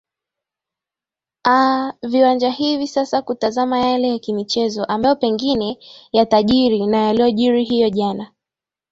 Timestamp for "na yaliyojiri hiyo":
6.87-7.89